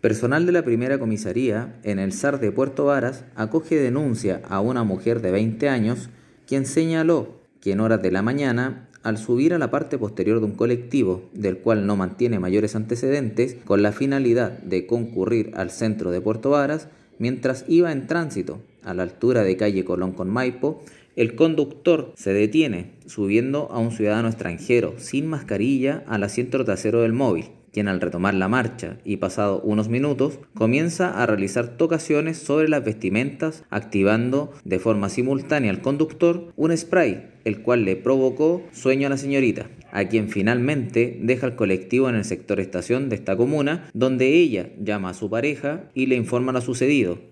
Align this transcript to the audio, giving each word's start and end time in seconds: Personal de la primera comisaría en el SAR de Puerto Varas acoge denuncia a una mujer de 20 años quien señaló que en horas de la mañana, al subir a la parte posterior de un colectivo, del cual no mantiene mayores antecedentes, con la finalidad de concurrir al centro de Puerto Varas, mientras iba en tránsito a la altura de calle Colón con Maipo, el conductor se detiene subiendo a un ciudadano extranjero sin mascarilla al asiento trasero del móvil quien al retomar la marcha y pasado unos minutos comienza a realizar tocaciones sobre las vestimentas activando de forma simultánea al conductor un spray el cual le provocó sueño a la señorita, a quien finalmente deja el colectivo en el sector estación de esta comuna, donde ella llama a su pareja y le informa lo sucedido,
Personal 0.00 0.46
de 0.46 0.52
la 0.52 0.62
primera 0.62 0.98
comisaría 0.98 1.78
en 1.82 1.98
el 1.98 2.12
SAR 2.12 2.40
de 2.40 2.50
Puerto 2.52 2.86
Varas 2.86 3.26
acoge 3.34 3.76
denuncia 3.76 4.40
a 4.48 4.60
una 4.60 4.82
mujer 4.82 5.20
de 5.20 5.30
20 5.30 5.68
años 5.68 6.08
quien 6.46 6.64
señaló 6.64 7.38
que 7.60 7.72
en 7.72 7.80
horas 7.80 8.00
de 8.00 8.10
la 8.10 8.22
mañana, 8.22 8.88
al 9.02 9.18
subir 9.18 9.52
a 9.52 9.58
la 9.58 9.70
parte 9.70 9.98
posterior 9.98 10.40
de 10.40 10.46
un 10.46 10.54
colectivo, 10.54 11.28
del 11.34 11.58
cual 11.58 11.86
no 11.86 11.96
mantiene 11.96 12.38
mayores 12.38 12.74
antecedentes, 12.76 13.58
con 13.66 13.82
la 13.82 13.92
finalidad 13.92 14.52
de 14.60 14.86
concurrir 14.86 15.52
al 15.54 15.70
centro 15.70 16.10
de 16.10 16.22
Puerto 16.22 16.48
Varas, 16.48 16.88
mientras 17.18 17.66
iba 17.68 17.92
en 17.92 18.06
tránsito 18.06 18.62
a 18.82 18.94
la 18.94 19.02
altura 19.02 19.42
de 19.42 19.58
calle 19.58 19.84
Colón 19.84 20.12
con 20.12 20.30
Maipo, 20.30 20.82
el 21.14 21.34
conductor 21.34 22.14
se 22.16 22.32
detiene 22.32 22.92
subiendo 23.04 23.68
a 23.70 23.78
un 23.78 23.90
ciudadano 23.90 24.28
extranjero 24.28 24.94
sin 24.96 25.26
mascarilla 25.26 26.04
al 26.06 26.24
asiento 26.24 26.64
trasero 26.64 27.02
del 27.02 27.12
móvil 27.12 27.50
quien 27.72 27.88
al 27.88 28.00
retomar 28.00 28.34
la 28.34 28.48
marcha 28.48 28.98
y 29.04 29.16
pasado 29.16 29.60
unos 29.62 29.88
minutos 29.88 30.38
comienza 30.54 31.22
a 31.22 31.26
realizar 31.26 31.76
tocaciones 31.76 32.38
sobre 32.38 32.68
las 32.68 32.84
vestimentas 32.84 33.64
activando 33.70 34.52
de 34.64 34.78
forma 34.78 35.08
simultánea 35.08 35.70
al 35.70 35.82
conductor 35.82 36.52
un 36.56 36.76
spray 36.76 37.30
el 37.44 37.62
cual 37.62 37.84
le 37.84 37.96
provocó 37.96 38.62
sueño 38.72 39.06
a 39.06 39.10
la 39.10 39.16
señorita, 39.16 39.68
a 39.92 40.04
quien 40.04 40.28
finalmente 40.28 41.18
deja 41.22 41.46
el 41.46 41.56
colectivo 41.56 42.08
en 42.08 42.16
el 42.16 42.24
sector 42.24 42.60
estación 42.60 43.08
de 43.08 43.16
esta 43.16 43.36
comuna, 43.36 43.88
donde 43.94 44.28
ella 44.34 44.70
llama 44.78 45.10
a 45.10 45.14
su 45.14 45.30
pareja 45.30 45.84
y 45.94 46.06
le 46.06 46.16
informa 46.16 46.52
lo 46.52 46.60
sucedido, 46.60 47.18